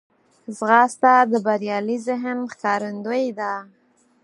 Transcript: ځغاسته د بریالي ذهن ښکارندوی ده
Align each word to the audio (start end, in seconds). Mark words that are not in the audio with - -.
ځغاسته 0.57 1.13
د 1.31 1.33
بریالي 1.45 1.97
ذهن 2.07 2.37
ښکارندوی 2.51 3.25
ده 3.39 3.51